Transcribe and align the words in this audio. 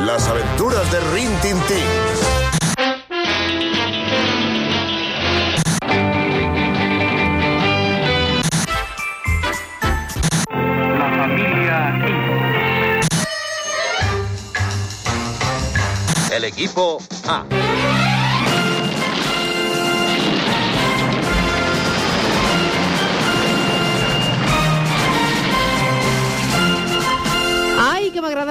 Las 0.00 0.26
aventuras 0.28 0.90
de 0.90 1.00
Rin 1.14 1.30
Tin 1.40 1.56
Tin. 1.68 1.84
La 10.98 11.08
familia 11.16 11.92
El 16.32 16.44
equipo 16.44 16.98
A. 17.28 17.44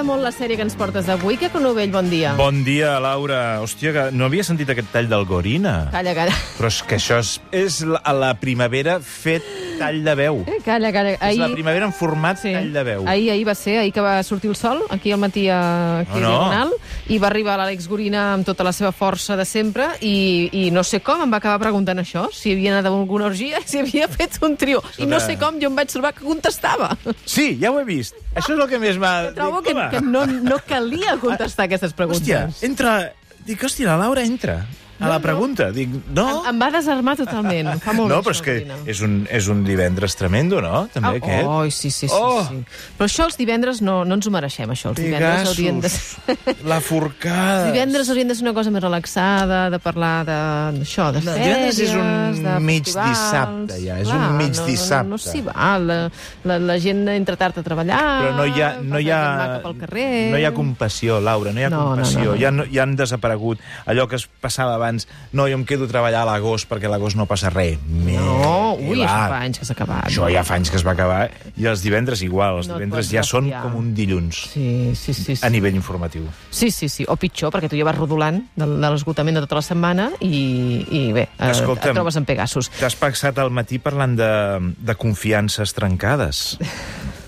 m'agrada 0.02 0.18
molt 0.18 0.22
la 0.24 0.32
sèrie 0.34 0.56
que 0.58 0.64
ens 0.66 0.74
portes 0.76 1.06
d'avui. 1.06 1.36
Que 1.38 1.48
Conovell, 1.52 1.90
bon 1.92 2.08
dia. 2.10 2.34
Bon 2.38 2.62
dia, 2.64 2.98
Laura. 3.00 3.60
Hòstia, 3.62 3.92
que 3.94 4.04
no 4.16 4.26
havia 4.26 4.42
sentit 4.44 4.68
aquest 4.72 4.90
tall 4.92 5.08
del 5.08 5.24
Gorina. 5.28 5.88
Calla, 5.92 6.14
calla. 6.16 6.34
Però 6.58 6.68
és 6.70 6.80
que 6.86 6.96
això 6.98 7.18
és, 7.22 7.36
és 7.52 7.80
la, 7.86 8.00
la 8.16 8.32
primavera 8.40 8.98
fet 9.00 9.44
tall 9.78 10.02
de 10.04 10.14
veu. 10.18 10.42
Eh, 10.46 10.58
Calla, 10.64 10.90
calla. 10.94 11.14
És 11.28 11.38
la 11.38 11.48
primavera 11.52 11.86
en 11.86 11.92
format 11.94 12.38
Sí. 12.42 12.52
tall 12.54 12.72
de 12.74 12.82
veu. 12.86 13.04
Ahir, 13.08 13.30
ahir 13.32 13.46
va 13.46 13.54
ser, 13.54 13.78
ahir 13.78 13.92
que 13.92 14.00
va 14.02 14.22
sortir 14.22 14.50
el 14.50 14.56
sol, 14.56 14.82
aquí 14.90 15.12
al 15.12 15.18
matí 15.22 15.48
a 15.48 16.00
aquí 16.00 16.18
No, 16.18 16.20
no. 16.20 16.28
Diagonal, 16.38 16.72
i 17.10 17.18
va 17.22 17.28
arribar 17.30 17.56
l'Àlex 17.58 17.88
Gorina 17.90 18.28
amb 18.34 18.46
tota 18.46 18.66
la 18.66 18.72
seva 18.76 18.92
força 18.94 19.36
de 19.38 19.46
sempre, 19.48 19.88
i, 20.00 20.48
i 20.52 20.64
no 20.74 20.84
sé 20.86 21.02
com 21.04 21.22
em 21.24 21.32
va 21.32 21.40
acabar 21.42 21.60
preguntant 21.62 22.02
això, 22.02 22.28
si 22.34 22.52
havia 22.54 22.74
anat 22.74 22.90
a 22.90 22.92
alguna 22.94 23.26
orgia, 23.30 23.62
si 23.66 23.80
havia 23.82 24.08
fet 24.12 24.38
un 24.42 24.56
trio. 24.60 24.82
I 25.02 25.08
no 25.10 25.20
sé 25.22 25.38
com, 25.40 25.58
jo 25.62 25.70
em 25.72 25.78
vaig 25.78 25.90
trobar 25.92 26.14
que 26.16 26.26
contestava. 26.26 26.92
Sí, 27.24 27.56
ja 27.60 27.72
ho 27.72 27.80
he 27.80 27.86
vist. 27.88 28.18
Això 28.34 28.54
és 28.54 28.60
el 28.60 28.68
que 28.70 28.78
més 28.82 29.00
m'ha... 29.00 29.32
Trobo 29.36 29.62
Dic, 29.64 29.74
que, 29.74 29.88
que 29.96 30.04
no, 30.04 30.26
no 30.26 30.60
calia 30.68 31.16
contestar 31.22 31.66
aquestes 31.68 31.96
preguntes. 31.96 32.22
Hòstia, 32.22 32.68
entra... 32.68 32.94
Dic, 33.42 33.58
hòstia, 33.66 33.88
la 33.90 33.98
Laura 34.04 34.22
entra 34.22 34.60
a 35.02 35.08
la 35.10 35.18
pregunta. 35.20 35.70
Dic, 35.74 35.88
no... 36.14 36.24
Em, 36.42 36.48
em 36.52 36.60
va 36.62 36.70
desarmar 36.74 37.16
totalment. 37.18 37.68
Em 37.74 37.80
fa 37.82 37.92
molt 37.96 38.08
no, 38.12 38.20
bé, 38.20 38.28
però 38.28 38.34
és 38.34 38.40
això, 38.40 38.44
que 38.84 38.90
és 38.92 39.00
un, 39.04 39.16
és 39.30 39.48
un 39.52 39.64
divendres 39.66 40.16
tremendo, 40.16 40.60
no? 40.62 40.86
També, 40.94 41.16
aquest. 41.20 41.46
Oh, 41.48 41.64
sí, 41.70 41.90
sí, 41.90 42.08
sí, 42.08 42.12
Oh! 42.12 42.42
sí. 42.48 42.60
Però 42.98 43.08
això 43.08 43.26
els 43.26 43.36
divendres 43.40 43.80
no, 43.82 44.02
no 44.04 44.14
ens 44.18 44.26
ho 44.28 44.32
mereixem, 44.34 44.70
això. 44.70 44.92
Els 44.92 45.00
divendres 45.02 45.48
haurien 45.50 45.80
de... 45.82 45.90
Pegassos, 45.90 46.64
la 46.68 46.80
forcada. 46.80 47.64
Els 47.66 47.72
divendres 47.72 48.08
haurien 48.12 48.28
de 48.30 48.36
ser 48.38 48.46
una 48.46 48.54
cosa 48.54 48.70
més 48.74 48.82
relaxada, 48.84 49.64
de 49.72 49.78
parlar 49.82 50.14
de- 50.28 50.38
d'això, 50.78 51.10
de, 51.16 51.22
No, 51.26 51.34
divendres 51.38 51.78
és 51.82 51.94
un 51.96 52.42
de 52.44 52.56
mig 52.60 52.84
festivals. 52.84 53.10
dissabte, 53.10 53.80
ja, 53.82 53.98
és 54.02 54.08
un 54.12 54.36
mig 54.38 54.54
no, 54.56 54.66
dissabte. 54.68 55.08
No, 55.08 55.16
no, 55.16 55.16
no 55.16 55.22
s'hi 55.24 55.42
val. 55.46 55.86
La, 55.88 55.98
la, 56.44 56.58
la 56.70 56.76
gent 56.82 57.02
entra 57.16 57.36
tard 57.40 57.58
a 57.58 57.64
treballar... 57.66 58.00
Però 58.22 58.34
no 58.36 58.44
hi 58.46 58.60
ha, 58.62 58.70
no 58.82 59.00
hi 59.00 59.08
ha, 59.10 59.22
no 59.64 60.38
hi 60.38 60.44
ha 60.44 60.52
compassió, 60.54 61.18
Laura, 61.20 61.50
no 61.52 61.60
hi 61.60 61.64
ha 61.64 61.70
No, 61.72 61.80
no, 61.80 61.86
compassió. 61.96 62.20
no, 62.20 62.34
no. 62.34 62.40
Ja, 62.42 62.50
no, 62.52 62.66
ja 62.70 62.82
han 62.84 62.92
desaparegut 62.98 63.58
allò 63.88 64.04
que 64.10 64.16
es 64.20 64.26
passava 64.28 64.74
abans. 64.76 64.91
No, 65.32 65.46
jo 65.48 65.54
em 65.58 65.64
quedo 65.64 65.84
a 65.84 65.88
treballar 65.88 66.22
a 66.22 66.28
l'agost 66.28 66.68
perquè 66.70 66.86
a 66.86 66.92
l'agost 66.92 67.16
no 67.16 67.26
passa 67.26 67.50
res. 67.50 67.78
No, 67.88 68.74
ui, 68.78 69.00
va. 69.00 69.06
això 69.06 69.28
fa 69.32 69.40
anys 69.46 69.58
que 69.58 69.64
s'ha 69.68 69.72
acabat. 69.76 70.04
Això 70.10 70.28
ja 70.32 70.42
fa 70.44 70.54
anys 70.58 70.70
que 70.70 70.76
es 70.76 70.84
va 70.86 70.92
acabar. 70.92 71.30
I 71.56 71.66
els 71.66 71.82
divendres 71.82 72.22
igual, 72.22 72.58
els 72.62 72.68
No 72.68 72.74
divendres 72.78 73.10
ja 73.10 73.22
són 73.22 73.50
com 73.50 73.74
un 73.76 73.94
dilluns 73.94 74.36
Sí, 74.52 74.92
sí, 74.94 75.14
sí. 75.14 75.36
sí. 75.36 75.46
a 75.46 75.50
nivell 75.50 75.74
informatiu. 75.74 76.26
Sí, 76.50 76.70
sí, 76.70 76.88
sí. 76.88 77.04
O 77.08 77.16
pitjor, 77.16 77.50
perquè 77.52 77.68
tu 77.68 77.76
ja 77.76 77.84
vas 77.84 77.96
rodolant 77.96 78.42
de, 78.56 78.66
de 78.66 78.90
l'esgotament 78.90 79.36
de 79.36 79.40
tota 79.46 79.56
la 79.60 79.62
setmana 79.62 80.10
i, 80.20 80.84
i 80.90 81.12
bé, 81.12 81.28
eh, 81.38 81.50
Escolta'm. 81.50 81.90
et 81.90 81.94
trobes 82.00 82.16
en 82.16 82.24
Pegasus. 82.24 82.70
T'has 82.80 82.96
passat 82.96 83.38
al 83.38 83.50
matí 83.50 83.78
parlant 83.78 84.16
de, 84.16 84.30
de 84.78 84.94
confiances 84.94 85.72
trencades 85.74 86.58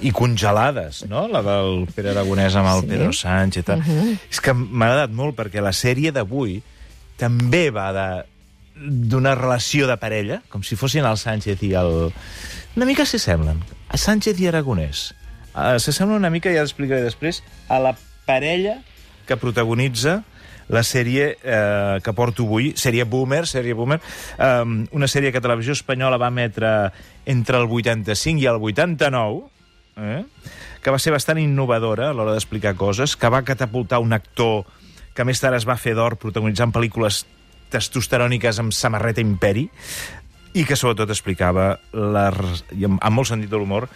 i 0.05 0.11
congelades, 0.13 1.05
no? 1.09 1.27
La 1.33 1.41
del 1.45 1.87
Pere 1.95 2.11
Aragonès 2.13 2.57
amb 2.61 2.69
el 2.69 2.81
Sí. 2.85 2.89
Pedro 2.91 3.13
Sánchez. 3.13 3.69
Uh 3.69 3.81
-huh. 3.81 4.19
És 4.31 4.41
que 4.41 4.53
m'ha 4.53 4.87
agradat 4.87 5.11
molt 5.11 5.35
perquè 5.37 5.61
la 5.63 5.73
sèrie 5.73 6.13
d'avui 6.13 6.63
també 7.25 7.67
va 7.75 7.91
de 7.97 8.07
d'una 8.75 9.37
relació 9.39 9.87
de 9.87 9.97
parella, 10.03 10.41
com 10.51 10.65
si 10.67 10.77
fossin 10.77 11.07
el 11.07 11.19
Sánchez 11.21 11.63
i 11.63 11.75
el... 11.79 12.11
Una 12.75 12.89
mica 12.89 13.07
s'assemblen. 13.07 13.61
A 13.87 14.01
Sánchez 14.01 14.41
i 14.43 14.49
Aragonès. 14.51 15.13
Uh, 15.55 15.77
s'assemblen 15.79 16.19
una 16.19 16.33
mica, 16.35 16.51
ja 16.51 16.65
l'explicaré 16.65 17.05
després, 17.07 17.39
a 17.71 17.79
la 17.79 17.95
parella 18.27 18.81
que 19.29 19.39
protagonitza 19.39 20.23
la 20.69 20.83
sèrie 20.83 21.37
eh, 21.43 22.01
que 22.01 22.13
porto 22.17 22.47
avui, 22.47 22.71
sèrie 22.81 23.05
Boomer, 23.05 23.43
sèrie 23.45 23.75
Boomer, 23.77 23.99
eh, 24.39 24.87
una 24.97 25.09
sèrie 25.13 25.33
que 25.33 25.43
Televisió 25.45 25.75
Espanyola 25.77 26.17
va 26.17 26.31
emetre 26.33 26.71
entre 27.29 27.61
el 27.61 27.69
85 27.69 28.41
i 28.41 28.49
el 28.49 28.63
89, 28.63 29.43
eh, 30.01 30.23
que 30.81 30.95
va 30.95 31.01
ser 31.01 31.13
bastant 31.13 31.41
innovadora 31.41 32.09
a 32.11 32.17
l'hora 32.17 32.33
d'explicar 32.33 32.75
coses, 32.81 33.13
que 33.17 33.29
va 33.29 33.45
catapultar 33.45 34.01
un 34.01 34.17
actor 34.17 34.65
que 35.15 35.25
més 35.25 35.41
tard 35.41 35.57
es 35.57 35.67
va 35.69 35.77
fer 35.79 35.95
d'or 35.95 36.17
protagonitzant 36.21 36.73
pel·lícules 36.75 37.25
testosteròniques 37.75 38.59
amb 38.63 38.75
samarreta 38.75 39.23
imperi, 39.25 39.69
i 40.55 40.63
que 40.67 40.77
sobretot 40.79 41.11
explicava, 41.11 41.73
les, 41.93 42.65
i 42.79 42.87
amb, 42.87 43.01
amb 43.03 43.17
molt 43.19 43.31
sentit 43.31 43.51
de 43.51 43.59
l'humor, 43.59 43.89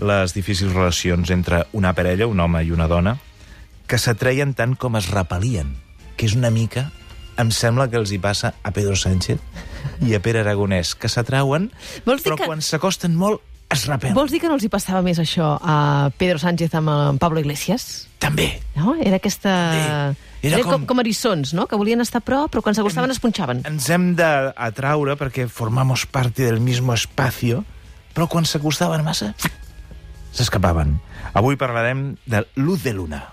les 0.00 0.32
difícils 0.36 0.72
relacions 0.72 1.30
entre 1.32 1.64
una 1.76 1.92
parella, 1.96 2.28
un 2.28 2.40
home 2.40 2.62
i 2.64 2.72
una 2.72 2.88
dona, 2.88 3.16
que 3.86 3.98
s'atreien 4.00 4.54
tant 4.56 4.74
com 4.80 4.96
es 4.98 5.10
repelien, 5.12 5.74
que 6.16 6.26
és 6.28 6.34
una 6.36 6.50
mica, 6.50 6.88
em 7.36 7.50
sembla 7.52 7.88
que 7.92 7.98
els 8.00 8.12
hi 8.12 8.18
passa 8.18 8.54
a 8.64 8.72
Pedro 8.72 8.96
Sánchez 8.96 9.40
i 10.08 10.14
a 10.16 10.20
Pere 10.24 10.40
Aragonès, 10.40 10.94
que 10.96 11.08
s'atrauen, 11.12 11.68
però 12.06 12.38
que- 12.40 12.48
quan 12.48 12.64
s'acosten 12.64 13.14
molt 13.14 13.42
es 13.68 13.84
repelen. 13.90 14.14
Vols 14.16 14.32
dir 14.32 14.40
que 14.40 14.48
no 14.48 14.54
els 14.56 14.64
hi 14.64 14.70
passava 14.72 15.02
més 15.04 15.18
això 15.20 15.56
a 15.60 16.08
Pedro 16.16 16.38
Sánchez 16.38 16.72
amb 16.78 17.20
Pablo 17.20 17.40
Iglesias? 17.40 18.06
També. 18.18 18.62
No? 18.76 18.94
Era 19.02 19.16
aquesta... 19.20 19.52
Bé, 19.74 20.24
era 20.42 20.56
Era 20.60 20.64
com, 20.64 20.84
com- 20.86 21.00
eriçons, 21.00 21.52
no? 21.54 21.66
Que 21.66 21.76
volien 21.76 22.00
estar 22.00 22.18
a 22.22 22.24
prop, 22.24 22.50
però 22.52 22.62
quan 22.62 22.74
s'acostaven 22.76 23.10
es 23.10 23.20
punxaven. 23.22 23.62
Ens 23.66 23.88
hem 23.90 24.14
d'atraure 24.18 25.16
perquè 25.16 25.48
formamos 25.48 26.06
parte 26.06 26.44
del 26.46 26.60
mismo 26.60 26.94
espacio, 26.94 27.64
però 28.14 28.28
quan 28.28 28.44
s'acostaven 28.46 29.04
massa, 29.04 29.34
s'escapaven. 30.32 30.98
Avui 31.34 31.56
parlarem 31.56 32.16
de 32.26 32.46
Luz 32.56 32.82
de 32.84 32.92
Luna. 32.94 33.24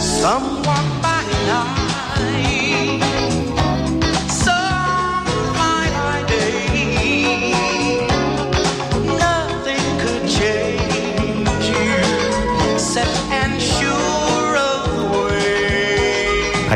Someone 0.00 0.88
by 1.02 1.24
night, 1.46 1.79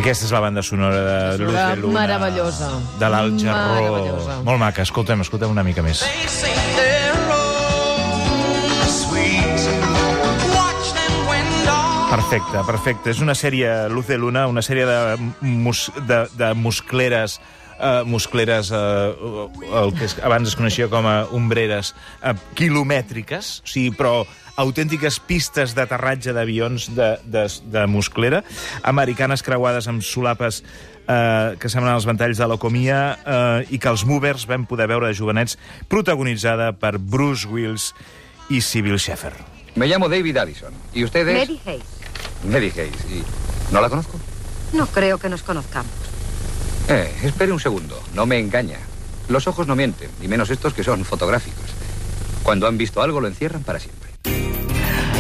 Aquesta 0.05 0.27
és 0.27 0.33
la 0.37 0.41
banda 0.45 0.61
sonora 0.61 0.99
de 1.01 1.39
Luz 1.41 1.55
de 1.57 1.77
Luna. 1.81 2.01
Meravellosa. 2.03 2.67
De 3.01 3.09
l'Alt 3.09 3.39
Jarró. 3.41 3.71
Meravellosa. 3.73 4.35
Molt 4.45 4.61
maca. 4.61 4.85
Escoltem, 4.85 5.23
escoltem 5.25 5.49
una 5.49 5.63
mica 5.65 5.81
més. 5.81 6.03
Perfecte, 12.11 12.67
perfecte. 12.69 13.15
És 13.15 13.23
una 13.25 13.33
sèrie, 13.33 13.73
Luz 13.89 14.13
de 14.13 14.21
Luna, 14.21 14.45
una 14.47 14.61
sèrie 14.61 14.85
de, 14.85 15.33
mus, 15.41 15.87
de, 16.05 16.27
de 16.37 16.53
muscleres 16.53 17.39
Uh, 17.85 18.01
muscleres, 18.09 18.71
uh, 18.73 19.45
el 19.77 19.91
que 19.93 20.07
es, 20.07 20.15
abans 20.25 20.49
es 20.49 20.55
coneixia 20.57 20.87
com 20.89 21.05
a 21.05 21.27
ombreres, 21.37 21.91
uh, 22.25 22.33
quilomètriques, 22.57 23.59
o 23.61 23.69
sigui, 23.69 23.91
però 23.93 24.23
autèntiques 24.57 25.19
pistes 25.27 25.75
d'aterratge 25.77 26.33
d'avions 26.33 26.87
de, 26.97 27.11
de, 27.29 27.45
de 27.75 27.85
musclera, 27.91 28.41
americanes 28.89 29.45
creuades 29.45 29.89
amb 29.91 30.05
solapes 30.07 30.63
eh, 31.09 31.57
que 31.61 31.71
semblen 31.71 31.95
els 31.95 32.07
ventalls 32.09 32.41
de 32.41 32.49
l'Ocomia 32.49 33.01
eh, 33.17 33.75
i 33.75 33.81
que 33.83 33.91
els 33.91 34.05
Movers 34.09 34.47
vam 34.51 34.67
poder 34.71 34.89
veure 34.91 35.11
de 35.11 35.19
jovenets, 35.19 35.59
protagonitzada 35.91 36.73
per 36.79 36.97
Bruce 36.99 37.49
Willis 37.51 37.91
i 38.51 38.61
Sybil 38.63 38.99
Sheffer. 38.99 39.35
Me 39.75 39.89
llamo 39.91 40.09
David 40.09 40.37
Addison. 40.39 40.75
¿Y 40.95 41.05
usted 41.05 41.27
es? 41.29 41.39
Mary 41.49 41.61
Hayes. 41.67 41.85
Mary 42.45 42.73
Hayes. 42.77 43.05
¿Y 43.11 43.25
no 43.73 43.81
la 43.81 43.91
conozco? 43.91 44.21
No 44.73 44.87
creo 44.87 45.19
que 45.19 45.29
nos 45.29 45.43
conozcamos. 45.43 46.14
Eh, 46.89 47.11
espere 47.23 47.53
un 47.53 47.61
segundo. 47.61 48.01
No 48.15 48.27
me 48.27 48.39
engaña. 48.39 48.79
Los 49.29 49.47
ojos 49.47 49.67
no 49.67 49.75
mienten, 49.75 50.11
y 50.21 50.29
menos 50.29 50.51
estos 50.51 50.75
que 50.75 50.85
son 50.85 51.05
fotográficos. 51.05 51.65
Cuando 52.43 52.67
han 52.67 52.77
visto 52.77 53.01
algo 53.01 53.21
lo 53.21 53.29
encierran 53.29 53.63
para 53.63 53.81
siempre. 53.81 54.05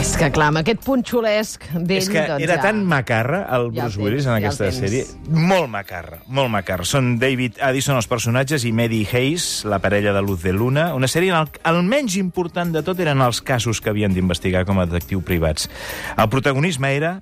És 0.04 0.18
que, 0.20 0.26
clar, 0.28 0.50
amb 0.52 0.60
aquest 0.60 0.82
punt 0.84 1.00
xulesc 1.08 1.62
d'ell... 1.72 2.02
És 2.02 2.10
que 2.12 2.20
doncs, 2.28 2.42
era 2.44 2.58
ja... 2.58 2.66
tan 2.66 2.82
macarra 2.84 3.38
el 3.56 3.70
Ja 3.72 3.86
el 3.86 3.94
Bruce 3.94 3.96
tens, 3.96 4.04
Willis 4.04 4.26
en 4.26 4.34
ja 4.34 4.36
aquesta 4.42 4.66
tens. 4.66 4.80
sèrie. 4.82 5.06
Molt 5.32 5.70
macarra, 5.72 6.18
molt 6.28 6.52
macarra. 6.52 6.84
Són 6.84 7.14
David 7.22 7.56
Addison 7.64 7.96
els 7.96 8.08
personatges 8.10 8.66
i 8.68 8.74
Maddie 8.76 9.08
Hayes, 9.08 9.64
la 9.64 9.78
parella 9.80 10.12
de 10.12 10.20
Luz 10.20 10.44
de 10.44 10.52
Luna. 10.52 10.90
Una 10.92 11.08
sèrie 11.08 11.32
en 11.32 11.38
el, 11.40 11.48
el 11.72 11.80
menys 11.88 12.18
important 12.20 12.76
de 12.76 12.84
tot 12.84 13.00
eren 13.00 13.24
els 13.24 13.40
casos 13.40 13.80
que 13.80 13.94
havien 13.94 14.12
d'investigar 14.12 14.66
com 14.68 14.82
a 14.82 14.84
detectiu 14.84 15.24
privats. 15.24 15.70
El 16.18 16.28
protagonisme 16.28 16.92
era 16.92 17.14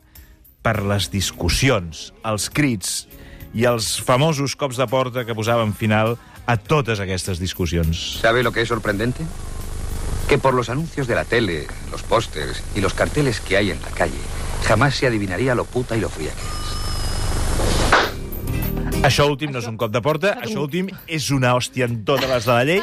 per 0.67 0.81
les 0.83 1.07
discussions, 1.15 2.09
els 2.27 2.51
crits 2.51 3.05
i 3.55 3.67
els 3.69 4.01
famosos 4.01 4.57
cops 4.57 4.79
de 4.81 4.87
porta 4.87 5.27
que 5.27 5.35
posaven 5.35 5.75
final 5.75 6.17
a 6.47 6.57
totes 6.57 7.01
aquestes 7.01 7.39
discussions. 7.39 8.21
¿Sabe 8.21 8.43
lo 8.43 8.53
que 8.53 8.63
es 8.63 8.69
sorprendente? 8.69 9.25
Que 10.29 10.39
por 10.39 10.55
los 10.55 10.71
anuncios 10.71 11.07
de 11.07 11.15
la 11.15 11.25
tele, 11.25 11.67
los 11.91 12.03
pósters 12.03 12.63
y 12.75 12.81
los 12.81 12.95
carteles 12.95 13.41
que 13.41 13.57
hay 13.57 13.71
en 13.71 13.83
la 13.83 13.91
calle, 13.91 14.23
Jamás 14.65 14.95
se 14.95 15.07
adivinaría 15.07 15.55
lo 15.55 15.65
puta 15.65 15.97
y 15.97 16.01
lo 16.01 16.09
fría 16.09 16.31
que. 16.31 16.62
Això 19.03 19.25
últim 19.27 19.51
no 19.51 19.59
és 19.59 19.67
un 19.67 19.75
cop 19.81 19.91
de 19.91 20.01
porta, 20.03 20.37
això 20.45 20.61
últim 20.63 20.87
és 21.11 21.25
una 21.35 21.57
hòstia 21.59 21.89
en 21.89 21.99
totes 22.07 22.31
les 22.31 22.45
de 22.47 22.53
la 22.53 22.67
llei, 22.69 22.83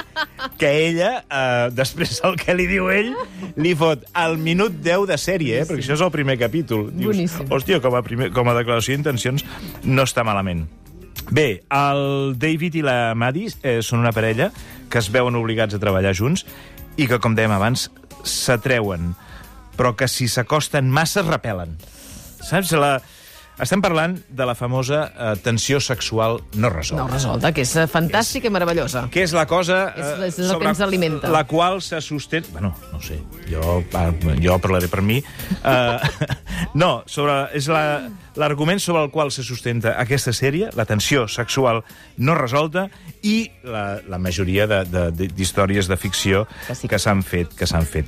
que 0.59 0.71
ella, 0.89 1.11
eh, 1.23 1.69
després 1.71 2.19
el 2.27 2.35
que 2.39 2.55
li 2.57 2.65
diu 2.67 2.89
ell, 2.91 3.13
li 3.55 3.71
fot 3.79 4.03
al 4.19 4.35
minut 4.37 4.81
10 4.83 5.07
de 5.07 5.17
sèrie, 5.21 5.61
eh, 5.61 5.67
perquè 5.69 5.85
això 5.85 5.95
és 5.95 6.03
el 6.03 6.11
primer 6.11 6.35
capítol. 6.41 6.89
Dius, 6.91 7.15
Boníssim. 7.15 7.47
hòstia, 7.47 7.79
com 7.79 7.95
a, 7.95 8.03
primer, 8.03 8.33
com 8.35 8.51
a 8.51 8.55
declaració 8.57 8.97
d'intencions 8.97 9.45
no 9.85 10.03
està 10.03 10.25
malament. 10.27 10.65
Bé, 11.31 11.61
el 11.71 12.35
David 12.41 12.75
i 12.81 12.83
la 12.83 13.13
Maddie 13.15 13.53
eh, 13.63 13.79
són 13.85 14.03
una 14.03 14.11
parella 14.11 14.49
que 14.91 14.99
es 14.99 15.07
veuen 15.13 15.37
obligats 15.39 15.77
a 15.77 15.79
treballar 15.79 16.11
junts 16.17 16.43
i 16.97 17.07
que, 17.07 17.21
com 17.23 17.37
dèiem 17.37 17.53
abans, 17.55 17.87
s'atreuen, 18.27 19.13
però 19.79 19.93
que 19.95 20.09
si 20.11 20.27
s'acosten 20.27 20.91
massa 20.91 21.23
es 21.23 21.31
repel·len. 21.31 21.77
Saps? 22.43 22.75
La... 22.75 22.97
Estem 23.59 23.81
parlant 23.83 24.13
de 24.31 24.45
la 24.47 24.53
famosa 24.55 25.01
eh, 25.11 25.33
tensió 25.43 25.81
sexual 25.83 26.37
no 26.55 26.69
resolta. 26.69 27.03
No 27.03 27.11
resolta, 27.11 27.51
que 27.51 27.65
és 27.65 27.73
eh, 27.75 27.87
fantàstica 27.91 28.47
i 28.47 28.51
meravellosa. 28.55 29.01
Què 29.11 29.25
és 29.25 29.33
la 29.35 29.43
cosa 29.51 29.89
És- 29.97 30.05
eh, 30.05 30.27
és 30.29 30.37
el 30.39 30.45
que 30.45 30.53
sobre 30.53 30.69
ens 30.69 30.79
alimenta. 30.85 31.27
la 31.29 31.43
qual 31.45 31.81
se 31.81 31.99
sostén... 32.01 32.45
Bueno, 32.53 32.73
no 32.93 33.01
sé, 33.01 33.19
jo, 33.51 33.83
ah, 33.93 34.11
jo 34.41 34.59
parlaré 34.63 34.87
per 34.87 35.01
mi. 35.03 35.19
Uh, 35.59 35.99
no, 36.79 37.03
sobre, 37.05 37.49
és 37.53 37.67
la- 37.67 38.07
l'argument 38.39 38.79
sobre 38.79 39.03
el 39.03 39.11
qual 39.11 39.31
se 39.35 39.43
sustenta 39.43 39.97
aquesta 39.99 40.31
sèrie, 40.31 40.69
la 40.79 40.85
tensió 40.87 41.27
sexual 41.27 41.83
no 42.17 42.35
resolta 42.39 42.87
i 43.27 43.51
la, 43.67 43.99
la 44.07 44.17
majoria 44.23 44.67
de- 44.67 44.85
de- 44.87 45.09
de- 45.11 45.27
d'històries 45.35 45.87
de, 45.89 45.95
de 45.95 45.97
ficció 45.99 46.45
Que 46.67 46.75
sí. 46.75 46.87
que 46.87 46.99
s'han 46.99 47.23
fet, 47.23 47.51
que 47.57 47.67
s'han 47.67 47.83
fet. 47.85 48.07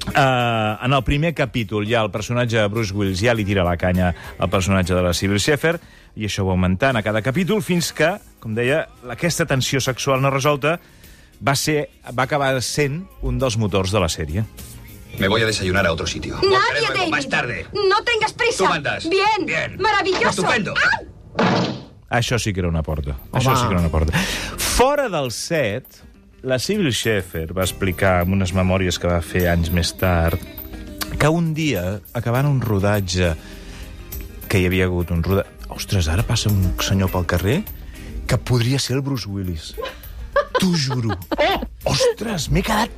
Uh, 0.00 0.80
en 0.80 0.94
el 0.96 1.02
primer 1.04 1.34
capítol 1.36 1.84
ja 1.86 2.00
el 2.00 2.10
personatge 2.10 2.56
de 2.56 2.68
Bruce 2.72 2.94
Willis 2.96 3.20
ja 3.20 3.34
li 3.36 3.44
tira 3.44 3.62
la 3.66 3.76
canya 3.76 4.14
al 4.40 4.48
personatge 4.48 4.96
de 4.96 5.02
la 5.04 5.12
Sybil 5.14 5.38
Schaeffer 5.38 5.74
i 6.16 6.24
això 6.24 6.46
va 6.46 6.54
augmentant 6.56 6.96
a 6.96 7.02
cada 7.04 7.20
capítol 7.22 7.60
fins 7.62 7.92
que, 7.94 8.08
com 8.40 8.56
deia, 8.56 8.86
aquesta 9.12 9.44
tensió 9.46 9.78
sexual 9.84 10.24
no 10.24 10.32
resolta 10.32 10.78
va, 11.40 11.54
ser, 11.54 11.90
va 12.16 12.24
acabar 12.24 12.54
sent 12.64 13.04
un 13.22 13.38
dels 13.38 13.56
motors 13.60 13.92
de 13.92 14.02
la 14.02 14.08
sèrie. 14.08 14.44
Me 15.18 15.28
voy 15.28 15.42
a 15.42 15.46
desayunar 15.46 15.86
a 15.86 15.92
otro 15.92 16.06
sitio. 16.06 16.38
Nadie, 16.42 16.86
David. 16.88 17.10
Más 17.10 17.28
tarde. 17.28 17.66
No 17.74 18.02
tengas 18.04 18.32
prisa. 18.32 18.64
Tú 18.64 18.68
mandas. 18.70 19.08
Bien. 19.08 19.44
Bien. 19.44 19.76
Maravilloso. 19.80 20.30
Estupendo. 20.30 20.74
Això 22.10 22.38
sí 22.38 22.52
que 22.52 22.60
era 22.60 22.68
una 22.68 22.82
porta. 22.82 23.16
Això 23.32 23.54
sí 23.54 23.66
que 23.66 23.74
era 23.74 23.80
una 23.80 23.90
porta. 23.90 24.16
Fora 24.58 25.08
del 25.08 25.30
set, 25.30 26.00
la 26.42 26.58
Sybil 26.58 26.92
Schaeffer 26.92 27.50
va 27.56 27.64
explicar 27.66 28.20
en 28.24 28.34
unes 28.38 28.54
memòries 28.56 28.98
que 29.00 29.10
va 29.10 29.20
fer 29.24 29.46
anys 29.52 29.70
més 29.74 29.92
tard 29.98 30.40
que 31.20 31.28
un 31.28 31.52
dia, 31.52 31.98
acabant 32.16 32.48
un 32.48 32.60
rodatge 32.64 33.34
que 34.48 34.60
hi 34.60 34.68
havia 34.68 34.86
hagut 34.88 35.10
un 35.12 35.24
rodatge... 35.26 35.58
Ostres, 35.70 36.08
ara 36.10 36.24
passa 36.26 36.50
un 36.50 36.72
senyor 36.82 37.10
pel 37.12 37.26
carrer 37.30 37.60
que 38.30 38.38
podria 38.38 38.80
ser 38.82 38.96
el 38.96 39.02
Bruce 39.06 39.28
Willis. 39.28 39.74
T'ho 40.56 40.70
juro. 40.74 41.14
Oh! 41.36 41.58
Ostres, 41.92 42.48
m'he 42.50 42.62
quedat... 42.64 42.94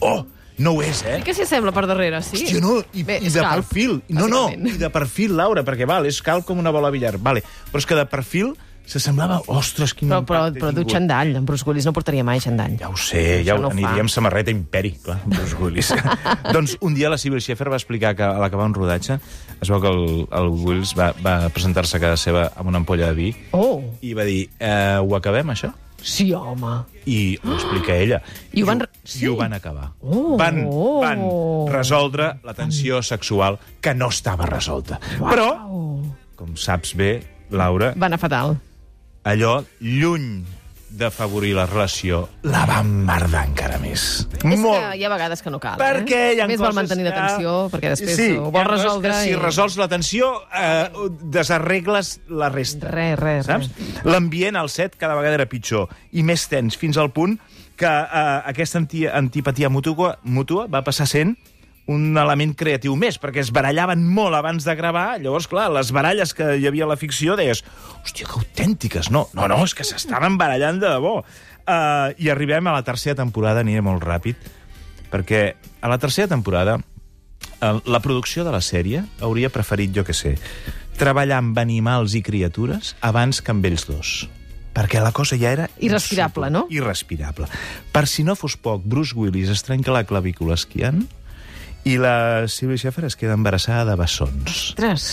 Oh! 0.00 0.24
No 0.60 0.74
ho 0.76 0.82
és, 0.84 1.02
eh? 1.08 1.18
Sí 1.20 1.24
que 1.24 1.34
s'hi 1.36 1.46
sembla 1.48 1.72
per 1.72 1.86
darrere, 1.88 2.18
sí. 2.24 2.36
Hòstia, 2.36 2.60
no, 2.60 2.74
i, 2.92 3.04
Bé, 3.06 3.16
i 3.24 3.30
de 3.32 3.44
calb, 3.44 3.64
perfil. 3.64 3.94
No, 4.12 4.26
no, 4.28 4.42
i 4.52 4.74
de 4.80 4.90
perfil, 4.92 5.32
Laura, 5.38 5.64
perquè 5.64 5.88
val, 5.88 6.08
és 6.08 6.18
calb 6.24 6.44
com 6.48 6.60
una 6.60 6.72
bola 6.74 6.90
de 6.90 6.98
billar, 6.98 7.14
vale. 7.16 7.40
però 7.70 7.80
és 7.80 7.88
que 7.88 7.96
de 7.96 8.04
perfil 8.10 8.52
se 8.90 8.98
semblava... 8.98 9.36
Ostres, 9.46 9.92
quin 9.94 10.08
Però, 10.10 10.18
però, 10.26 10.40
impacte 10.48 10.58
he 10.58 10.62
però 10.64 10.70
du 10.74 10.80
tingut. 10.82 10.92
xandall. 10.96 11.30
En 11.38 11.44
Bruce 11.46 11.64
Willis 11.68 11.86
no 11.86 11.92
portaria 11.94 12.24
mai 12.26 12.40
xandall. 12.42 12.74
Ja 12.80 12.88
ho 12.90 12.96
sé, 12.98 13.22
ja 13.46 13.54
Això 13.54 13.58
ho 13.60 13.62
no 13.62 13.70
aniria 13.70 13.92
fa. 13.94 14.04
amb 14.04 14.10
samarreta 14.10 14.50
imperi, 14.50 14.90
clar, 15.04 15.20
Bruce 15.30 15.54
Willis. 15.60 15.92
doncs 16.56 16.76
un 16.82 16.94
dia 16.98 17.08
la 17.12 17.18
Sybil 17.22 17.40
Schaeffer 17.40 17.70
va 17.70 17.78
explicar 17.78 18.16
que 18.18 18.26
a 18.26 18.34
l'acabar 18.42 18.66
un 18.66 18.74
rodatge 18.74 19.20
es 19.60 19.68
veu 19.70 19.78
que 19.80 19.88
el, 19.94 20.26
el 20.26 20.48
Willis 20.64 20.96
va, 20.98 21.12
va 21.22 21.36
presentar-se 21.54 21.96
a 21.98 22.02
casa 22.02 22.18
seva 22.18 22.48
amb 22.56 22.68
una 22.72 22.80
ampolla 22.82 23.12
de 23.12 23.14
vi 23.18 23.30
Oh, 23.54 23.78
i 24.02 24.12
va 24.18 24.24
dir, 24.26 24.48
eh, 24.58 24.98
ho 25.00 25.14
acabem, 25.16 25.54
això? 25.54 25.70
sí, 26.00 26.30
home. 26.32 26.78
I 27.12 27.36
ho 27.44 27.52
explica 27.52 27.92
ella. 27.94 28.22
I 28.56 28.62
ho 28.62 28.66
van- 28.70 28.80
I 28.80 29.08
sí. 29.12 29.26
ho 29.28 29.34
van 29.36 29.52
acabar. 29.52 29.90
Oh. 30.00 30.34
Van, 30.40 30.62
van 31.02 31.20
resoldre 31.68 32.30
la 32.42 32.54
tensió 32.56 33.02
sexual 33.04 33.58
que 33.84 33.92
no 33.94 34.08
estava 34.08 34.46
resolta. 34.48 34.96
Però, 35.20 35.50
com 36.40 36.56
saps 36.56 36.94
bé, 36.96 37.10
Laura, 37.52 37.92
Va 38.00 38.08
anar 38.08 38.18
fatal. 38.22 38.56
Allò, 39.24 39.62
lluny 39.80 40.42
d'afavorir 40.90 41.52
la 41.54 41.66
relació, 41.70 42.24
la 42.42 42.64
va 42.66 42.80
emmerdar 42.82 43.44
encara 43.46 43.76
més. 43.78 44.26
És 44.40 44.42
Molt. 44.58 44.80
que 44.82 44.96
hi 44.98 45.04
ha 45.06 45.10
vegades 45.12 45.40
que 45.40 45.50
no 45.54 45.60
cal, 45.62 45.76
Perquè 45.78 46.16
eh? 46.16 46.32
hi 46.34 46.40
ha 46.42 46.48
Més 46.50 46.58
coses 46.58 46.66
val 46.66 46.74
mantenir 46.80 47.04
que- 47.04 47.10
l'atenció, 47.12 47.52
perquè 47.70 47.92
després 47.92 48.16
sí, 48.16 48.32
ho 48.34 48.50
coses 48.50 48.66
resoldre 48.72 49.12
Que 49.12 49.20
si 49.22 49.30
i... 49.30 49.36
resols 49.38 49.76
la 49.78 49.86
tensió, 49.86 50.32
eh, 50.52 50.90
desarregles 51.22 52.20
la 52.28 52.48
resta. 52.50 52.90
Res, 52.90 53.18
res, 53.20 53.46
Saps? 53.46 53.70
res. 53.78 54.04
L'ambient 54.04 54.56
al 54.58 54.68
set 54.68 54.96
cada 54.98 55.14
vegada 55.14 55.38
era 55.38 55.46
pitjor 55.46 55.88
i 56.12 56.24
més 56.26 56.48
tens, 56.50 56.76
fins 56.76 56.98
al 56.98 57.12
punt 57.14 57.38
que 57.78 57.86
eh, 57.86 58.42
aquesta 58.50 58.82
anti 58.82 59.06
antipatia 59.06 59.70
mútua, 59.70 60.18
mútua 60.24 60.66
va 60.66 60.82
passar 60.82 61.06
sent 61.06 61.36
un 61.90 62.16
element 62.18 62.52
creatiu 62.54 62.94
més, 62.96 63.16
perquè 63.18 63.40
es 63.42 63.50
barallaven 63.50 64.02
molt 64.06 64.36
abans 64.38 64.64
de 64.66 64.74
gravar, 64.78 65.18
llavors, 65.20 65.48
clar, 65.50 65.68
les 65.74 65.90
baralles 65.92 66.34
que 66.36 66.52
hi 66.60 66.66
havia 66.68 66.84
a 66.86 66.90
la 66.92 66.96
ficció 67.00 67.34
deies, 67.38 67.64
hòstia, 68.04 68.26
que 68.28 68.38
autèntiques, 68.38 69.10
no, 69.10 69.26
no, 69.34 69.48
no, 69.50 69.62
és 69.64 69.74
que 69.74 69.84
s'estaven 69.86 70.36
barallant 70.38 70.78
de 70.82 70.86
debò. 70.92 71.16
Uh, 71.70 72.12
I 72.18 72.30
arribem 72.30 72.66
a 72.70 72.76
la 72.76 72.84
tercera 72.86 73.16
temporada, 73.18 73.60
aniré 73.64 73.82
molt 73.82 74.02
ràpid, 74.06 74.36
perquè 75.10 75.54
a 75.80 75.88
la 75.90 75.98
tercera 75.98 76.28
temporada 76.30 76.78
el- 77.60 77.82
la 77.86 78.00
producció 78.00 78.44
de 78.44 78.52
la 78.54 78.60
sèrie 78.62 79.02
hauria 79.20 79.50
preferit, 79.50 79.90
jo 79.94 80.04
que 80.04 80.14
sé, 80.14 80.36
treballar 81.00 81.38
amb 81.42 81.58
animals 81.58 82.14
i 82.14 82.22
criatures 82.22 82.94
abans 83.00 83.40
que 83.42 83.50
amb 83.50 83.64
ells 83.66 83.86
dos. 83.88 84.28
Perquè 84.74 85.00
la 85.02 85.10
cosa 85.12 85.34
ja 85.36 85.50
era... 85.50 85.64
Irrespirable, 85.82 86.50
no? 86.54 86.66
Irrespirable. 86.70 87.48
Per 87.90 88.06
si 88.06 88.22
no 88.22 88.36
fos 88.38 88.54
poc, 88.56 88.84
Bruce 88.86 89.16
Willis 89.18 89.50
es 89.50 89.64
trenca 89.66 89.90
la 89.90 90.04
clavícula 90.06 90.54
esquiant 90.54 91.02
i 91.84 91.96
la 92.00 92.46
Sylvia 92.48 92.78
Schaeffer 92.78 93.06
es 93.08 93.16
queda 93.16 93.36
embarassada 93.38 93.92
de 93.92 93.96
bessons. 94.00 94.50
Ostres. 94.50 95.06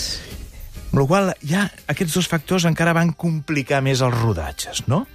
Amb 0.87 1.01
la 1.01 1.07
qual 1.07 1.33
ja 1.45 1.65
aquests 1.91 2.15
dos 2.19 2.29
factors 2.31 2.67
encara 2.67 2.95
van 2.95 3.13
complicar 3.13 3.81
més 3.85 4.01
els 4.03 4.15
rodatges, 4.17 4.85
no? 4.87 5.05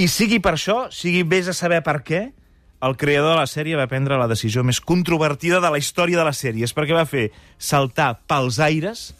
I 0.00 0.08
sigui 0.08 0.38
per 0.42 0.54
això, 0.56 0.86
sigui 0.94 1.22
vés 1.28 1.50
a 1.50 1.56
saber 1.56 1.82
per 1.84 2.00
què, 2.06 2.22
el 2.82 2.96
creador 2.98 3.36
de 3.36 3.40
la 3.42 3.46
sèrie 3.46 3.78
va 3.78 3.86
prendre 3.86 4.18
la 4.18 4.26
decisió 4.30 4.64
més 4.66 4.80
controvertida 4.82 5.60
de 5.62 5.70
la 5.70 5.78
història 5.78 6.18
de 6.18 6.26
les 6.26 6.38
sèries, 6.38 6.72
perquè 6.74 6.96
va 6.96 7.06
fer 7.06 7.28
saltar 7.58 8.16
pels 8.26 8.58
aires 8.58 9.12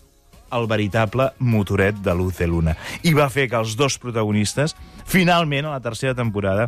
el 0.52 0.66
veritable 0.68 1.30
motoret 1.38 2.00
de 2.02 2.14
Luz 2.14 2.40
de 2.40 2.48
Luna. 2.50 2.74
I 3.06 3.14
va 3.16 3.30
fer 3.32 3.46
que 3.48 3.60
els 3.60 3.76
dos 3.78 3.96
protagonistes, 4.02 4.74
finalment, 5.08 5.68
a 5.68 5.76
la 5.76 5.84
tercera 5.84 6.16
temporada, 6.18 6.66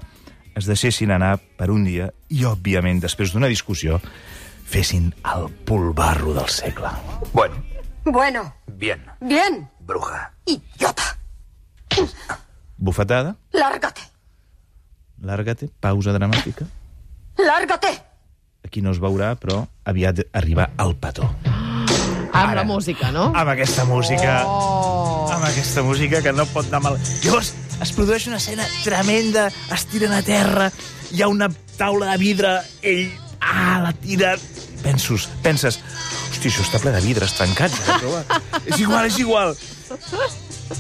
es 0.54 0.69
deixessin 0.71 1.11
anar 1.11 1.37
per 1.59 1.69
un 1.75 1.83
dia 1.85 2.12
i, 2.30 2.45
òbviament, 2.47 3.02
després 3.02 3.35
d'una 3.35 3.50
discussió, 3.50 3.99
fessin 4.64 5.14
el 5.35 5.49
pulbarro 5.64 6.35
del 6.35 6.49
segle. 6.49 6.88
Bueno, 7.33 7.54
Bueno. 8.04 8.54
bien. 8.66 9.04
Bien. 9.21 9.68
Bruja. 9.80 10.33
Idiota. 10.47 11.18
Bufetada, 12.76 13.37
Lárgate. 13.52 14.02
làrgate, 15.23 15.71
pausa 15.80 16.12
dramàtica. 16.12 16.66
Lárgate. 17.38 18.02
Aquí 18.64 18.83
no 18.83 18.90
es 18.90 18.99
veurà, 19.00 19.37
però 19.37 19.66
aviat 19.85 20.21
arriba 20.33 20.71
el 20.78 20.94
petó. 20.97 21.23
Amb 21.44 22.50
Ara. 22.50 22.54
la 22.54 22.64
música, 22.64 23.11
no? 23.12 23.26
Amb 23.35 23.49
aquesta 23.50 23.85
música... 23.85 24.42
Oh. 24.47 25.30
Amb 25.33 25.44
aquesta 25.44 25.83
música 25.83 26.21
que 26.23 26.33
no 26.33 26.44
pot 26.47 26.66
anar 26.66 26.80
mal. 26.83 26.99
Llavors, 27.23 27.54
es 27.80 27.92
produeix 27.92 28.26
una 28.26 28.37
escena 28.37 28.64
tremenda, 28.83 29.49
es 29.73 29.87
tiren 29.87 30.12
a 30.12 30.23
terra, 30.23 30.71
hi 31.12 31.23
ha 31.23 31.28
una 31.28 31.49
taula 31.78 32.11
de 32.12 32.18
vidre, 32.18 32.61
ell 32.83 33.12
ah, 33.45 33.81
la 33.85 33.93
tira... 33.93 34.37
Pensos, 34.85 35.31
penses, 35.41 35.79
hosti, 36.29 36.51
això 36.51 36.65
està 36.65 36.81
ple 36.83 36.93
de 36.93 37.01
vidres 37.01 37.33
trencats. 37.39 37.79
Eh? 37.89 38.41
És 38.69 38.83
igual, 38.85 39.07
és 39.09 39.17
igual. 39.23 39.55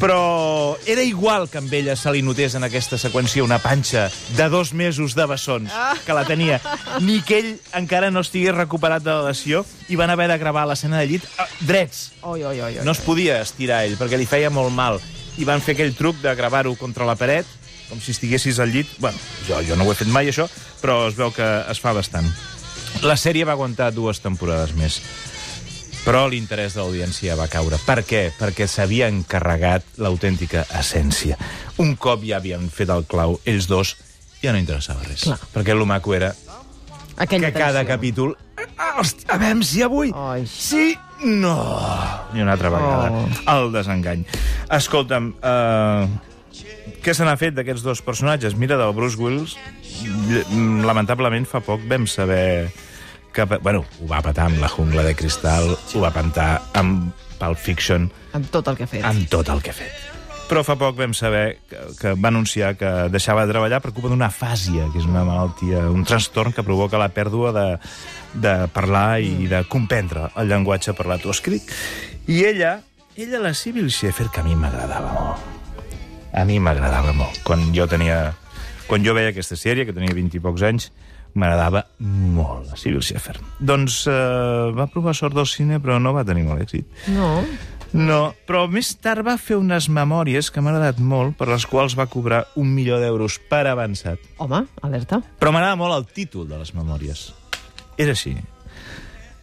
Però 0.00 0.76
era 0.86 1.02
igual 1.04 1.48
que 1.48 1.60
amb 1.60 1.72
ella 1.76 1.94
se 1.96 2.10
li 2.12 2.22
notés 2.24 2.56
en 2.56 2.64
aquesta 2.64 2.96
seqüència 3.00 3.44
una 3.44 3.60
panxa 3.62 4.06
de 4.36 4.46
dos 4.52 4.72
mesos 4.72 5.14
de 5.14 5.26
bessons 5.28 5.72
que 6.06 6.16
la 6.16 6.24
tenia. 6.28 6.60
Ni 7.04 7.20
que 7.24 7.38
ell 7.40 7.50
encara 7.76 8.10
no 8.10 8.24
estigués 8.24 8.56
recuperat 8.56 9.04
de 9.04 9.12
la 9.12 9.28
lesió 9.30 9.64
i 9.88 10.00
van 10.00 10.12
haver 10.12 10.30
de 10.32 10.38
gravar 10.40 10.64
l'escena 10.68 11.02
de 11.02 11.10
llit 11.12 11.24
eh, 11.28 11.48
drets. 11.60 12.06
Oi, 12.22 12.42
oi, 12.42 12.56
oi, 12.60 12.78
oi. 12.78 12.84
No 12.84 12.96
es 12.96 13.02
podia 13.04 13.42
estirar 13.44 13.84
ell, 13.84 13.98
perquè 14.00 14.20
li 14.20 14.28
feia 14.28 14.50
molt 14.50 14.72
mal. 14.74 15.00
I 15.38 15.46
van 15.48 15.62
fer 15.64 15.76
aquell 15.76 15.94
truc 15.98 16.20
de 16.22 16.34
gravar-ho 16.36 16.74
contra 16.80 17.06
la 17.08 17.16
paret, 17.20 17.48
com 17.90 18.00
si 18.00 18.14
estiguessis 18.16 18.60
al 18.60 18.72
llit. 18.72 18.88
Bueno, 18.98 19.20
jo, 19.48 19.60
jo 19.68 19.76
no 19.76 19.84
ho 19.84 19.92
he 19.92 19.98
fet 19.98 20.08
mai, 20.08 20.32
això, 20.32 20.48
però 20.80 21.04
es 21.10 21.16
veu 21.18 21.32
que 21.34 21.48
es 21.70 21.80
fa 21.82 21.92
bastant. 21.96 22.32
La 23.04 23.16
sèrie 23.20 23.44
va 23.44 23.52
aguantar 23.52 23.90
dues 23.92 24.20
temporades 24.24 24.72
més. 24.78 25.00
Però 26.04 26.26
l'interès 26.28 26.74
de 26.76 26.82
l'audiència 26.82 27.36
va 27.36 27.46
caure. 27.52 27.78
Per 27.86 28.02
què? 28.04 28.26
Perquè 28.36 28.66
s'havia 28.68 29.08
encarregat 29.12 29.84
l'autèntica 30.04 30.66
essència. 30.76 31.38
Un 31.80 31.94
cop 31.96 32.24
ja 32.28 32.38
havien 32.40 32.68
fet 32.72 32.92
el 32.92 33.06
clau, 33.08 33.38
ells 33.48 33.68
dos, 33.70 33.94
ja 34.42 34.52
no 34.52 34.60
interessava 34.60 35.04
res. 35.08 35.24
Clar. 35.24 35.38
Perquè 35.54 35.72
el 35.72 35.84
maco 35.88 36.12
era 36.16 36.34
Aquella 37.16 37.52
que 37.52 37.58
cada 37.60 37.84
capítol... 37.88 38.36
A 38.76 39.36
veure 39.38 39.62
si 39.64 39.82
avui... 39.84 40.12
Ai. 40.14 40.44
Sí, 40.50 40.94
No, 41.24 41.54
ni 42.34 42.42
una 42.42 42.52
altra 42.52 42.68
vegada. 42.68 43.10
Oh. 43.10 43.28
El 43.54 43.70
desengany. 43.72 44.24
Escolta'm, 44.76 45.30
uh, 45.40 46.08
què 47.04 47.14
se 47.16 47.24
n'ha 47.24 47.36
fet 47.40 47.54
d'aquests 47.56 47.84
dos 47.86 48.02
personatges? 48.04 48.56
Mira, 48.60 48.76
del 48.76 48.92
Bruce 48.96 49.16
Willis, 49.16 49.54
ll- 50.04 50.84
lamentablement 50.84 51.46
fa 51.48 51.62
poc 51.64 51.86
vam 51.88 52.04
saber 52.10 52.68
que... 53.34 53.44
Bueno, 53.60 53.84
ho 54.00 54.08
va 54.10 54.22
patar 54.24 54.48
amb 54.48 54.62
la 54.62 54.70
jungla 54.72 55.04
de 55.06 55.14
cristal, 55.18 55.74
ho 55.74 56.00
va 56.02 56.10
pentar 56.14 56.48
amb 56.78 57.10
Pulp 57.38 57.58
Fiction, 57.60 58.08
Amb 58.34 58.48
tot 58.54 58.68
el 58.70 58.76
que 58.78 58.86
ha 58.86 58.90
fet. 58.90 59.04
amb 59.04 59.26
tot 59.30 59.50
el 59.52 59.60
que 59.62 59.70
ha 59.74 59.76
fet. 59.76 60.10
Però 60.44 60.60
fa 60.62 60.74
poc 60.76 60.96
vam 60.98 61.14
saber 61.16 61.58
que, 61.70 61.78
que 61.96 62.10
va 62.20 62.28
anunciar 62.28 62.74
que 62.76 62.88
deixava 63.10 63.46
de 63.46 63.52
treballar 63.54 63.78
per 63.80 63.94
culpa 63.96 64.10
d'una 64.12 64.28
afàsia, 64.28 64.90
que 64.92 65.00
és 65.00 65.06
una 65.08 65.22
malaltia, 65.24 65.86
un 65.88 66.04
trastorn 66.04 66.52
que 66.52 66.62
provoca 66.66 67.00
la 67.00 67.08
pèrdua 67.16 67.52
de, 67.56 67.64
de 68.44 68.52
parlar 68.74 69.22
i 69.24 69.48
de 69.50 69.62
comprendre 69.72 70.28
el 70.36 70.52
llenguatge 70.52 70.92
parlat 70.98 71.24
o 71.24 71.32
escrit. 71.32 71.72
I 72.28 72.42
ella, 72.44 72.74
ella, 73.16 73.40
la 73.40 73.54
Sibyl 73.56 73.88
Schaeffer, 73.90 74.28
que 74.30 74.42
a 74.42 74.44
mi 74.44 74.52
m'agradava 74.54 75.14
molt. 75.16 75.50
A 76.36 76.44
mi 76.44 76.60
m'agradava 76.60 77.12
molt. 77.16 77.40
Quan 77.46 77.70
jo 77.74 77.88
tenia... 77.88 78.34
Quan 78.84 79.00
jo 79.00 79.14
veia 79.16 79.30
aquesta 79.32 79.56
sèrie, 79.56 79.86
que 79.88 79.94
tenia 79.96 80.12
20 80.12 80.36
i 80.36 80.40
pocs 80.44 80.60
anys, 80.68 80.90
m'agradava 81.34 81.84
molt 82.00 82.70
la 82.70 82.76
Sibyl 82.78 83.02
Schaeffer. 83.02 83.36
Doncs 83.60 84.04
eh, 84.10 84.14
va 84.76 84.86
provar 84.90 85.14
sort 85.18 85.34
del 85.34 85.46
cine, 85.50 85.80
però 85.82 85.98
no 86.02 86.12
va 86.14 86.24
tenir 86.24 86.44
molt 86.46 86.62
èxit. 86.62 86.86
No. 87.14 87.40
No, 87.94 88.32
però 88.46 88.64
més 88.66 88.88
tard 88.98 89.22
va 89.26 89.36
fer 89.38 89.54
unes 89.54 89.86
memòries 89.86 90.48
que 90.50 90.58
m'ha 90.62 90.72
agradat 90.74 90.98
molt, 90.98 91.36
per 91.38 91.46
les 91.52 91.62
quals 91.70 91.94
va 91.94 92.08
cobrar 92.10 92.40
un 92.58 92.72
milió 92.74 92.96
d'euros 92.98 93.36
per 93.50 93.68
avançat. 93.70 94.18
Home, 94.42 94.64
alerta. 94.82 95.20
Però 95.38 95.52
m'agrada 95.54 95.76
molt 95.78 95.94
el 96.00 96.08
títol 96.10 96.48
de 96.50 96.58
les 96.58 96.72
memòries. 96.74 97.28
És 97.96 98.10
així. 98.10 98.34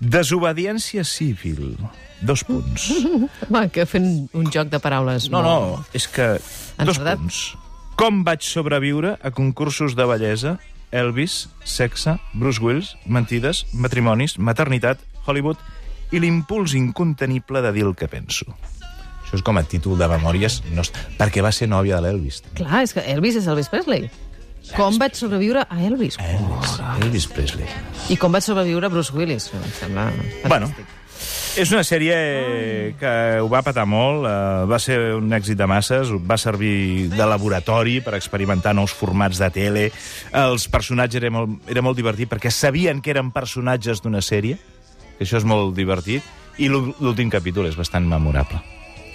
Desobediència 0.01 1.03
civil. 1.05 1.77
Dos 2.21 2.43
punts. 2.45 2.89
Va, 3.53 3.67
que 3.69 3.85
fent 3.89 4.27
un 4.37 4.49
joc 4.53 4.69
de 4.73 4.79
paraules. 4.81 5.29
No, 5.33 5.41
no, 5.45 5.55
molt- 5.77 5.95
és 5.97 6.07
que... 6.11 6.33
Dos 6.81 6.97
Enredat. 6.97 7.19
punts. 7.21 7.41
Com 8.01 8.23
vaig 8.25 8.41
sobreviure 8.45 9.15
a 9.21 9.31
concursos 9.35 9.93
de 9.95 10.05
bellesa, 10.09 10.55
Elvis, 10.91 11.49
sexe, 11.63 12.17
Bruce 12.33 12.61
Willis, 12.61 12.95
mentides, 13.05 13.65
matrimonis, 13.73 14.37
maternitat, 14.37 14.99
Hollywood 15.25 15.59
i 16.11 16.19
l'impuls 16.19 16.75
incontenible 16.75 17.61
de 17.63 17.71
dir 17.71 17.85
el 17.87 17.95
que 17.95 18.09
penso. 18.11 18.51
Això 19.23 19.39
és 19.39 19.45
com 19.47 19.55
a 19.55 19.63
títol 19.63 19.95
de 19.99 20.09
memòries, 20.11 20.59
no, 20.75 20.83
perquè 21.19 21.43
va 21.43 21.53
ser 21.55 21.69
nòvia 21.71 22.01
de 22.01 22.09
l'Elvis. 22.09 22.41
Clar, 22.57 22.83
és 22.83 22.91
que 22.91 23.05
Elvis 23.13 23.39
és 23.39 23.47
Elvis 23.47 23.71
Presley. 23.71 24.09
Com 24.75 24.97
vaig 25.01 25.15
sobreviure 25.17 25.63
a 25.63 25.77
Elvis? 25.81 26.17
Elvis, 26.21 26.73
Elvis 27.01 27.27
Presley. 27.31 27.69
I 28.13 28.17
com 28.19 28.33
vaig 28.35 28.45
sobreviure 28.45 28.87
a 28.87 28.93
Bruce 28.93 29.15
Willis? 29.15 29.49
Em 29.55 29.63
sembla 29.79 30.09
fantàstic. 30.11 30.49
Bueno, 30.51 30.69
és 31.59 31.71
una 31.73 31.83
sèrie 31.83 32.15
que 32.99 33.11
ho 33.43 33.47
va 33.51 33.61
patar 33.65 33.83
molt, 33.89 34.23
eh, 34.25 34.65
va 34.69 34.77
ser 34.79 34.97
un 35.17 35.31
èxit 35.35 35.57
de 35.59 35.67
masses, 35.67 36.09
va 36.27 36.37
servir 36.39 37.09
de 37.11 37.25
laboratori 37.27 37.99
per 38.01 38.15
experimentar 38.15 38.73
nous 38.77 38.93
formats 38.95 39.37
de 39.41 39.49
tele. 39.51 39.85
Els 40.31 40.67
personatges 40.71 41.21
era 41.21 41.31
molt, 41.33 41.59
era 41.69 41.83
molt 41.83 41.97
divertit 41.99 42.29
perquè 42.31 42.51
sabien 42.51 43.01
que 43.01 43.11
eren 43.11 43.31
personatges 43.35 44.01
d'una 44.01 44.21
sèrie, 44.21 44.57
que 45.17 45.25
això 45.27 45.37
és 45.37 45.45
molt 45.47 45.75
divertit, 45.75 46.23
i 46.57 46.69
l'ú- 46.69 46.95
l'últim 46.99 47.29
capítol 47.29 47.67
és 47.67 47.75
bastant 47.75 48.07
memorable. 48.07 48.59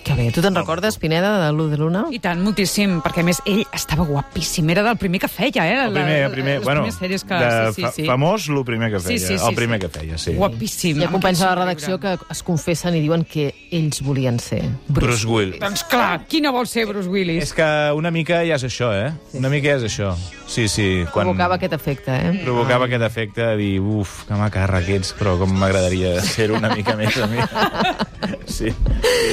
Que 0.06 0.14
bé, 0.14 0.28
tu 0.30 0.38
te'n 0.38 0.54
recordes, 0.54 1.00
Pineda, 1.02 1.32
de 1.42 1.46
l'U 1.50 1.64
de 1.66 1.76
Luna? 1.80 2.04
I 2.14 2.20
tant, 2.22 2.38
moltíssim, 2.38 3.00
perquè 3.02 3.24
a 3.24 3.26
més 3.26 3.40
ell 3.42 3.64
estava 3.74 4.04
guapíssim, 4.06 4.68
era 4.70 4.84
del 4.86 4.94
primer 5.00 5.18
que 5.24 5.26
feia, 5.26 5.64
eh? 5.66 5.80
El 5.82 5.96
primer, 5.96 6.18
el 6.28 6.30
primer, 6.30 6.52
les 6.60 6.68
bueno, 6.68 6.84
sèries 6.94 7.24
que... 7.26 7.40
de 7.42 7.72
sí, 7.74 7.82
fa, 7.82 7.90
sí, 7.90 8.04
sí. 8.04 8.06
famós, 8.06 8.46
el 8.46 8.62
primer 8.68 8.92
que 8.92 9.00
feia. 9.02 9.18
Sí, 9.18 9.32
sí, 9.32 9.38
sí, 9.40 9.48
el 9.50 9.58
primer 9.58 9.80
sí. 9.80 9.82
que 9.82 9.90
feia, 9.98 10.18
sí. 10.22 10.36
Guapíssim. 10.38 11.00
Hi 11.02 11.08
ha 11.08 11.10
companys 11.10 11.42
de 11.42 11.48
la 11.48 11.56
redacció 11.58 11.98
que 11.98 12.14
es 12.36 12.44
confessen 12.46 12.94
i 12.94 13.02
diuen 13.02 13.26
que 13.26 13.48
ells 13.74 13.98
volien 14.06 14.38
ser 14.38 14.62
Bruce 14.86 15.26
Willis. 15.26 15.58
Doncs 15.64 15.82
clar, 15.90 16.22
qui 16.30 16.38
no 16.44 16.54
vol 16.54 16.70
ser 16.70 16.86
Bruce 16.86 17.10
Willis? 17.10 17.42
És 17.48 17.56
que 17.58 17.66
una 17.98 18.14
mica 18.14 18.44
ja 18.46 18.60
és 18.60 18.68
això, 18.70 18.94
eh? 18.94 19.10
Una 19.34 19.50
mica 19.50 19.74
ja 19.74 19.80
és 19.82 19.90
això. 19.90 20.14
Sí, 20.46 20.68
sí. 20.70 21.02
Quan... 21.10 21.26
Provocava 21.26 21.58
aquest 21.58 21.74
efecte, 21.74 22.14
eh? 22.14 22.34
provocava 22.46 22.86
aquest 22.86 23.02
efecte 23.10 23.42
de 23.42 23.58
dir, 23.58 23.74
uf, 23.82 24.20
que 24.30 24.38
macarra 24.38 24.86
que 24.86 25.00
ets, 25.00 25.10
però 25.18 25.34
com 25.42 25.50
m'agradaria 25.58 26.20
ser 26.22 26.52
una 26.54 26.70
mica 26.78 26.94
més 26.94 27.18
a 27.18 27.26
mi. 27.26 27.42
Sí, 28.46 28.70
sí, 28.70 28.72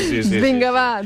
sí. 0.09 0.23
sí. 0.23 0.39
Vinga, 0.41 0.71
va, 0.71 1.01